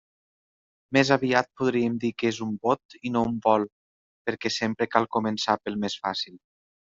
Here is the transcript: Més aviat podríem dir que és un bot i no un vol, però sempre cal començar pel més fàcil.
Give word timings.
Més 0.95 1.09
aviat 1.15 1.49
podríem 1.61 1.99
dir 2.03 2.11
que 2.21 2.27
és 2.33 2.39
un 2.45 2.55
bot 2.63 2.97
i 3.09 3.11
no 3.17 3.23
un 3.33 3.37
vol, 3.45 3.67
però 4.31 4.51
sempre 4.57 4.89
cal 4.97 5.07
començar 5.19 5.59
pel 5.69 5.79
més 5.85 6.01
fàcil. 6.09 6.41